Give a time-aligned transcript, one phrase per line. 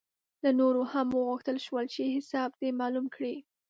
[0.43, 3.35] له نورو هم وغوښتل شول چې حساب دې معلوم کړي.